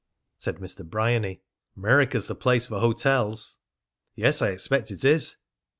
[0.39, 0.83] Said Mr.
[0.83, 1.43] Bryany:
[1.75, 3.57] "'Merica's the place for hotels."
[4.15, 5.35] "Yes, I expect it is."